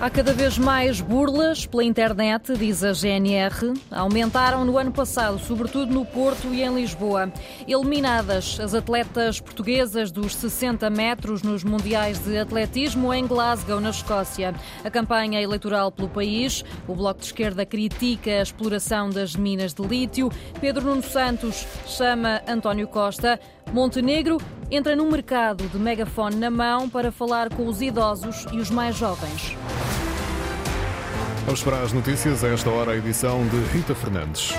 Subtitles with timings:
[0.00, 3.74] Há cada vez mais burlas pela internet, diz a GNR.
[3.90, 7.30] Aumentaram no ano passado, sobretudo no Porto e em Lisboa.
[7.68, 14.54] Eliminadas as atletas portuguesas dos 60 metros nos Mundiais de Atletismo em Glasgow, na Escócia.
[14.82, 16.64] A campanha eleitoral pelo país.
[16.88, 20.30] O Bloco de Esquerda critica a exploração das minas de lítio.
[20.62, 23.38] Pedro Nuno Santos chama António Costa.
[23.70, 24.38] Montenegro
[24.70, 28.96] entra num mercado de megafone na mão para falar com os idosos e os mais
[28.96, 29.54] jovens.
[31.50, 32.44] Vamos para as notícias.
[32.44, 34.52] A esta hora, a edição de Rita Fernandes.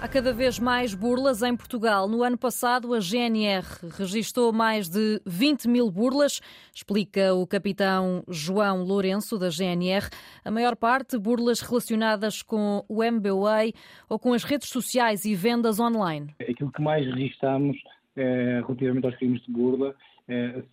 [0.00, 2.08] Há cada vez mais burlas em Portugal.
[2.08, 3.66] No ano passado, a GNR
[3.98, 6.40] registrou mais de 20 mil burlas,
[6.74, 10.08] explica o capitão João Lourenço, da GNR.
[10.42, 13.74] A maior parte, burlas relacionadas com o MBWay
[14.08, 16.34] ou com as redes sociais e vendas online.
[16.40, 17.76] Aquilo que mais registamos
[18.16, 19.94] eh, relativamente aos crimes de burla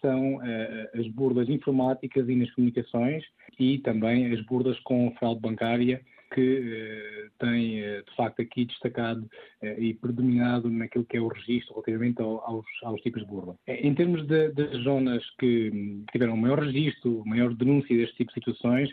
[0.02, 3.23] são eh, as burlas informáticas e nas comunicações
[3.59, 6.02] e também as burlas com fraude bancária
[6.34, 9.30] que eh, tem de facto aqui destacado
[9.78, 13.56] e predominado naquilo que é o registro relativamente aos, aos tipos de burla.
[13.67, 18.90] Em termos das zonas que tiveram maior registro, maior denúncia deste tipo de situações,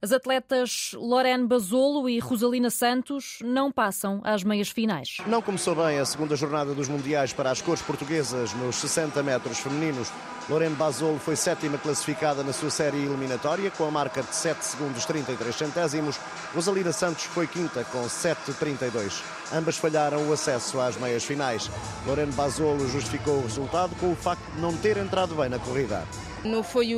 [0.04, 5.16] As atletas Lorene Basolo e Rosalina Santos não passam às meias finais.
[5.26, 9.60] Não começou bem a segunda jornada dos Mundiais para as cores portuguesas nos 60 metros
[9.60, 10.12] femininos.
[10.50, 15.06] Lorene Basolo foi sétima classificada na sua série eliminatória com a marca de 7 segundos
[15.06, 16.20] 33 centésimos.
[16.54, 19.24] Rosalina Santos foi quinta com 7,32.
[19.54, 21.72] Ambas falharam o acesso às meias finais.
[22.06, 26.06] Lorene Basolo justificou o resultado com o facto de não ter entrado bem na corrida.
[26.44, 26.90] Não foi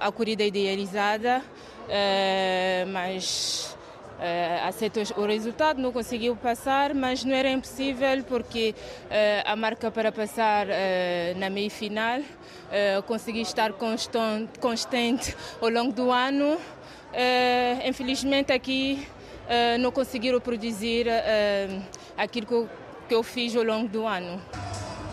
[0.00, 1.40] a corrida idealizada,
[2.92, 3.76] mas
[4.18, 9.12] Uh, aceitou o resultado, não conseguiu passar, mas não era impossível porque uh,
[9.44, 15.92] a marca para passar uh, na meia final uh, consegui estar constante, constante ao longo
[15.92, 16.58] do ano.
[17.86, 19.06] infelizmente aqui
[19.80, 21.06] não conseguiram produzir
[22.16, 22.70] aquilo que eu,
[23.08, 24.38] que eu fiz ao longo do ano.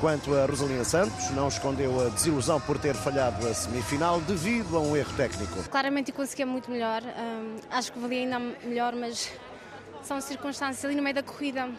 [0.02, 4.80] Quanto a Rosalina Santos, não escondeu a desilusão por ter falhado a semifinal devido a
[4.82, 5.64] um erro técnico.
[5.70, 9.32] Claramente conseguia muito melhor, um, acho que valia ainda melhor, mas
[10.04, 11.70] são circunstâncias ali no meio da corrida.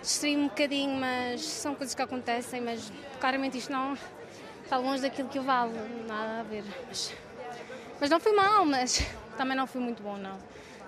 [0.00, 2.90] Distraí um bocadinho, mas são coisas que acontecem, mas
[3.20, 3.96] claramente isto não
[4.64, 5.72] está longe daquilo que eu valo,
[6.06, 6.64] nada a ver.
[6.88, 7.12] Mas,
[8.00, 9.06] mas não fui mal, mas
[9.36, 10.38] também não fui muito bom, não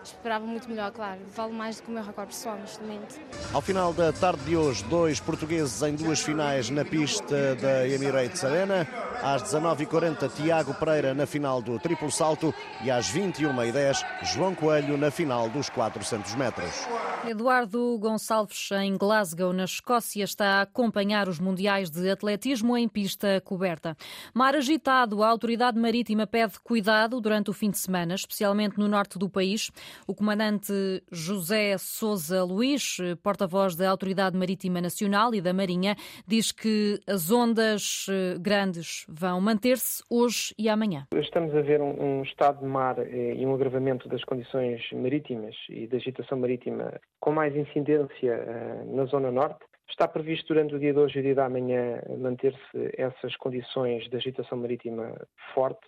[0.03, 1.21] esperava muito melhor, claro.
[1.35, 3.21] Vale mais do que o meu recorde pessoal neste momento.
[3.53, 8.45] Ao final da tarde de hoje, dois portugueses em duas finais na pista da Emirates
[8.45, 8.87] Arena.
[9.23, 15.11] Às 19h40, Tiago Pereira na final do triplo salto e às 21h10, João Coelho na
[15.11, 16.87] final dos 400 metros.
[17.27, 23.41] Eduardo Gonçalves, em Glasgow, na Escócia, está a acompanhar os Mundiais de Atletismo em pista
[23.43, 23.95] coberta.
[24.33, 29.19] Mar agitado, a Autoridade Marítima pede cuidado durante o fim de semana, especialmente no norte
[29.19, 29.71] do país.
[30.07, 30.73] O comandante
[31.11, 35.97] José Souza Luís, porta-voz da Autoridade Marítima Nacional e da Marinha,
[36.27, 41.07] diz que as ondas eh, grandes vão manter-se hoje e amanhã.
[41.15, 45.87] Estamos a ver um, estado de mar eh, e um agravamento das condições marítimas e
[45.87, 49.65] da agitação marítima com mais incidência eh, na zona norte.
[49.89, 54.09] Está previsto durante o dia de hoje e o dia da manhã manter-se essas condições
[54.09, 55.15] de agitação marítima
[55.53, 55.81] forte,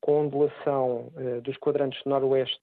[0.00, 1.12] com ondulação
[1.44, 2.58] dos quadrantes noroeste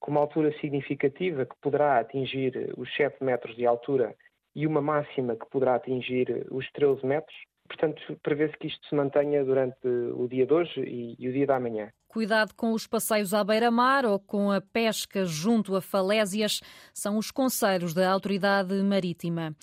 [0.00, 4.14] com uma altura significativa que poderá atingir os 7 metros de altura
[4.54, 7.36] e uma máxima que poderá atingir os 13 metros.
[7.66, 11.46] Portanto, prevê-se que isto se mantenha durante o dia de hoje e, e o dia
[11.46, 11.88] da manhã.
[12.08, 16.60] Cuidado com os passeios à beira-mar ou com a pesca junto a falésias,
[16.92, 19.56] são os conselhos da Autoridade Marítima.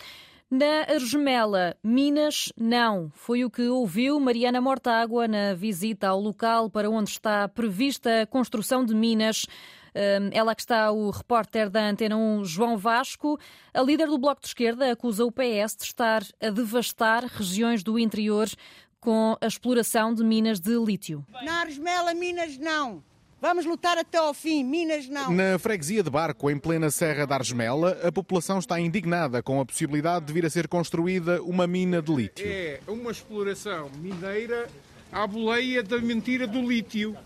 [0.49, 3.09] Na Argemela, Minas, não.
[3.13, 8.27] Foi o que ouviu Mariana Mortágua na visita ao local para onde está prevista a
[8.27, 9.45] construção de minas.
[9.93, 13.39] Ela que está o repórter da Antena 1, João Vasco.
[13.73, 17.99] A líder do Bloco de Esquerda acusa o PS de estar a devastar regiões do
[17.99, 18.49] interior
[18.99, 21.25] com a exploração de minas de lítio.
[21.43, 23.03] Na Aresmela, Minas não.
[23.41, 25.31] Vamos lutar até ao fim, Minas não.
[25.31, 29.65] Na freguesia de Barco, em plena Serra da Argemela, a população está indignada com a
[29.65, 32.45] possibilidade de vir a ser construída uma mina de lítio.
[32.47, 34.69] É uma exploração mineira
[35.11, 37.17] à boleia da mentira do lítio.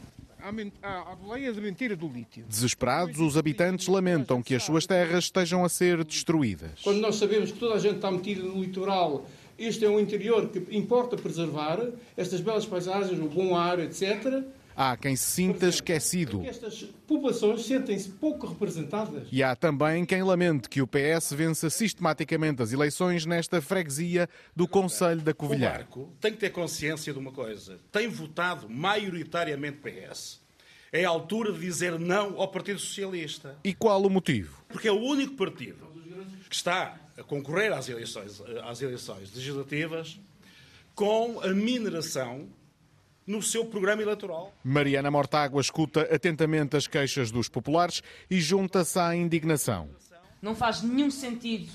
[0.84, 2.46] À boleia da mentira do lítio.
[2.48, 6.82] Desesperados, os habitantes lamentam que as suas terras estejam a ser destruídas.
[6.84, 9.26] Quando nós sabemos que toda a gente está metida no litoral,
[9.58, 11.80] este é um interior que importa preservar,
[12.16, 14.44] estas belas paisagens, o bom ar, etc.
[14.76, 16.44] Há quem se sinta esquecido.
[16.46, 19.28] Estas populações sentem-se pouco representadas.
[19.32, 24.68] E há também quem lamente que o PS vença sistematicamente as eleições nesta freguesia do
[24.68, 25.70] Conselho da Covilhã.
[25.70, 27.80] O Marco tem que ter consciência de uma coisa.
[27.90, 30.42] Tem votado maioritariamente PS.
[30.92, 33.58] É a altura de dizer não ao Partido Socialista.
[33.64, 34.62] E qual o motivo?
[34.68, 35.86] Porque é o único partido
[36.50, 40.20] que está a concorrer às eleições, às eleições legislativas
[40.94, 42.48] com a mineração
[43.26, 44.54] no seu programa eleitoral.
[44.64, 49.90] Mariana Mortágua escuta atentamente as queixas dos populares e junta-se à indignação.
[50.42, 51.72] Não faz nenhum sentido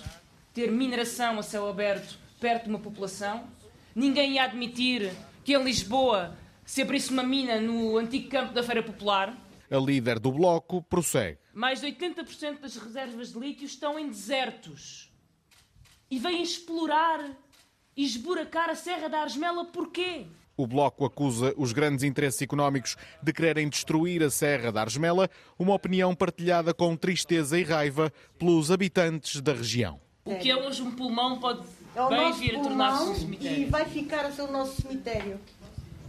[0.53, 3.49] ter mineração a céu aberto perto de uma população.
[3.95, 5.13] Ninguém ia admitir
[5.45, 9.37] que em Lisboa se abrisse uma mina no antigo campo da Feira Popular.
[9.71, 11.39] A líder do bloco prossegue.
[11.53, 15.13] Mais de 80% das reservas de lítio estão em desertos.
[16.11, 17.29] E vêm explorar
[17.97, 20.27] e esburacar a Serra da Argemela porquê?
[20.61, 25.73] O Bloco acusa os grandes interesses económicos de quererem destruir a Serra da Argemela, uma
[25.73, 29.99] opinião partilhada com tristeza e raiva pelos habitantes da região.
[30.23, 31.63] O que é hoje um pulmão pode
[31.97, 33.63] é bem vir a tornar-se um cemitério.
[33.63, 35.41] E vai ficar a ser o nosso cemitério.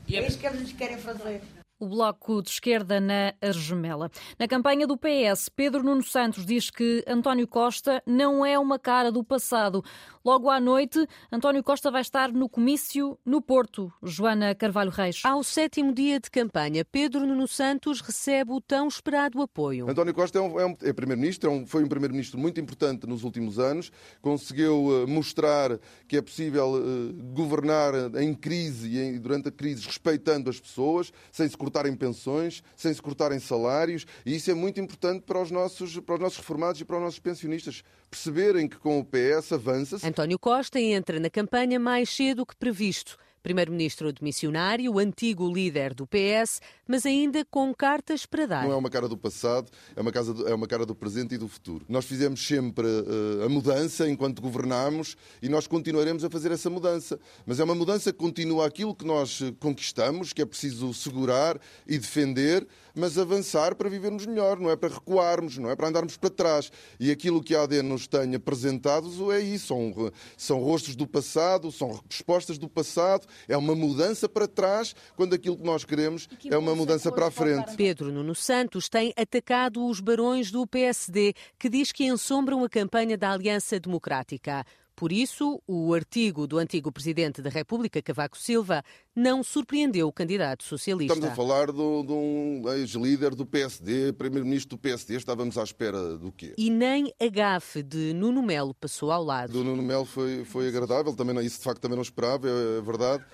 [0.05, 1.41] E é, é isso que eles querem fazer
[1.81, 4.11] o Bloco de Esquerda na Argemela.
[4.37, 9.11] Na campanha do PS, Pedro Nuno Santos diz que António Costa não é uma cara
[9.11, 9.83] do passado.
[10.23, 13.91] Logo à noite, António Costa vai estar no comício no Porto.
[14.03, 15.21] Joana Carvalho Reis.
[15.23, 19.89] Ao sétimo dia de campanha, Pedro Nuno Santos recebe o tão esperado apoio.
[19.89, 23.07] António Costa é, um, é, um, é primeiro-ministro, é um, foi um primeiro-ministro muito importante
[23.07, 23.91] nos últimos anos,
[24.21, 29.87] conseguiu uh, mostrar que é possível uh, governar em crise e em, durante a crise
[29.87, 34.79] respeitando as pessoas, sem se cortarem pensões, sem se cortarem salários, e isso é muito
[34.79, 38.77] importante para os nossos, para os nossos reformados e para os nossos pensionistas perceberem que
[38.77, 40.05] com o PS avança-se.
[40.11, 43.17] António Costa entra na campanha mais cedo que previsto.
[43.43, 48.63] Primeiro-ministro de missionário, antigo líder do PS, mas ainda com cartas para dar.
[48.63, 51.35] Não é uma cara do passado, é uma, casa do, é uma cara do presente
[51.35, 51.85] e do futuro.
[51.89, 57.19] Nós fizemos sempre uh, a mudança enquanto governámos e nós continuaremos a fazer essa mudança.
[57.45, 61.97] Mas é uma mudança que continua aquilo que nós conquistamos, que é preciso segurar e
[61.97, 66.29] defender, mas avançar para vivermos melhor, não é para recuarmos, não é para andarmos para
[66.29, 66.71] trás.
[66.99, 71.71] E aquilo que a AD nos tem apresentado é isso, são, são rostos do passado,
[71.71, 76.53] são respostas do passado, é uma mudança para trás, quando aquilo que nós queremos que
[76.53, 77.75] é uma mudança para a frente.
[77.75, 83.17] Pedro Nuno Santos tem atacado os barões do PSD, que diz que ensombram a campanha
[83.17, 84.65] da Aliança Democrática.
[84.95, 88.83] Por isso, o artigo do antigo Presidente da República, Cavaco Silva,
[89.15, 91.13] não surpreendeu o candidato socialista.
[91.13, 95.15] Estamos a falar de um ex-líder do PSD, Primeiro-Ministro do PSD.
[95.15, 96.53] Estávamos à espera do quê?
[96.57, 99.53] E nem a gafe de Nuno Melo passou ao lado.
[99.53, 102.81] Do Nuno Melo foi, foi agradável, também isso de facto também não esperava, é, é
[102.81, 103.25] verdade.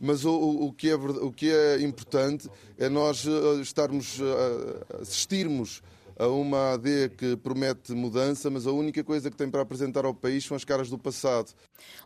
[0.00, 5.82] Mas o, o, que é, o que é importante é nós eh, estarmos, eh, assistirmos
[6.18, 10.14] a uma AD que promete mudança, mas a única coisa que tem para apresentar ao
[10.14, 11.52] país são as caras do passado.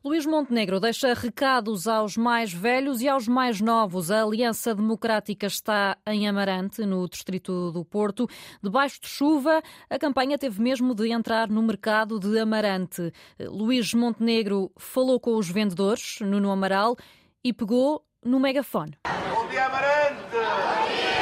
[0.04, 4.10] Luís Montenegro deixa recados aos mais velhos e aos mais novos.
[4.10, 8.26] A Aliança Democrática está em Amarante, no distrito do Porto.
[8.62, 13.12] Debaixo de chuva, a campanha teve mesmo de entrar no mercado de Amarante.
[13.38, 16.96] Luís Montenegro falou com os vendedores, Nuno Amaral,
[17.44, 18.98] e pegou no megafone.
[19.04, 20.22] Bom dia, Amarante!
[20.30, 21.20] Bom dia!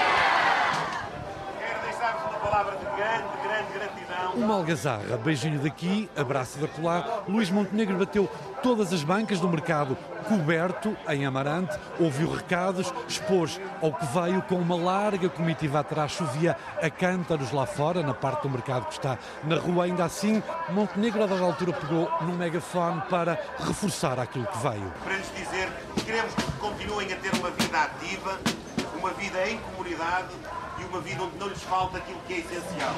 [1.58, 4.37] Quero deixar-vos uma palavra de grande, grande gratidão.
[4.48, 7.24] Uma algazarra, beijinho daqui, abraço da colar.
[7.28, 8.26] Luís Montenegro bateu
[8.62, 9.94] todas as bancas do mercado
[10.26, 16.56] coberto em Amarante, ouviu recados, expôs ao que veio com uma larga comitiva atrás, chovia
[16.82, 19.84] a cântaros lá fora, na parte do mercado que está na rua.
[19.84, 24.90] Ainda assim, Montenegro, a dada altura, pegou no megafone para reforçar aquilo que veio.
[25.04, 28.38] Para lhes dizer que queremos que continuem a ter uma vida ativa,
[28.98, 30.34] uma vida em comunidade
[30.78, 32.94] e uma vida onde não lhes falta aquilo que é essencial.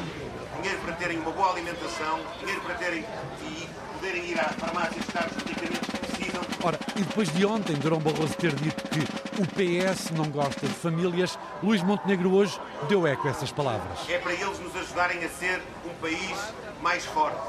[0.60, 3.02] Dinheiro para terem uma boa alimentação, dinheiro para terem
[3.42, 6.42] e poderem ir à farmácia buscar os medicamentos que precisam.
[6.62, 9.00] Ora, e depois de ontem, Durão Barroso ter dito que
[9.40, 14.00] o PS não gosta de famílias, Luís Montenegro hoje deu eco a essas palavras.
[14.10, 16.38] É para eles nos ajudarem a ser um país
[16.82, 17.40] mais forte,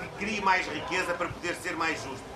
[0.00, 2.28] que crie mais riqueza para poder ser mais justo.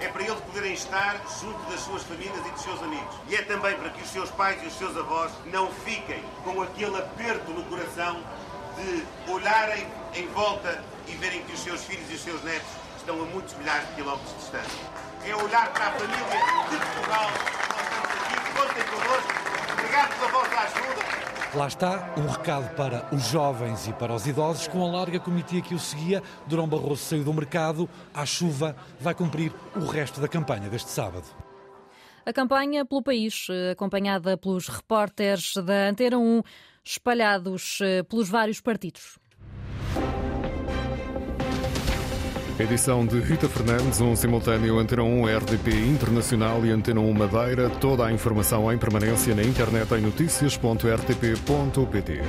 [0.00, 3.14] É para eles poderem estar junto das suas famílias e dos seus amigos.
[3.28, 6.62] E é também para que os seus pais e os seus avós não fiquem com
[6.62, 8.18] aquele aperto no coração
[8.76, 13.20] de olharem em volta e verem que os seus filhos e os seus netos estão
[13.20, 14.80] a muitos milhares de quilómetros de distância.
[15.26, 17.30] É olhar para a família de Portugal,
[17.70, 19.44] nós estamos aqui, contem connosco,
[20.24, 21.24] a vossa ajuda.
[21.54, 25.64] Lá está um recado para os jovens e para os idosos, com a larga comitiva
[25.64, 26.20] que o seguia.
[26.46, 31.24] Durão Barroso saiu do mercado, à chuva, vai cumprir o resto da campanha deste sábado.
[32.26, 36.42] A campanha pelo país, acompanhada pelos repórteres da Antena 1,
[36.84, 39.18] espalhados eh, pelos vários partidos.
[42.58, 47.68] Edição de Rita Fernandes, um simultâneo Antena 1 RDP Internacional e Antena 1 Madeira.
[47.68, 52.20] Toda a informação em permanência na internet em notícias.rtp.pt.